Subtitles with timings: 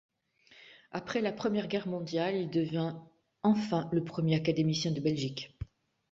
[0.89, 2.95] Après la Première Guerre mondiale, il devient
[3.43, 5.55] enfin le premier académicien de Belgique.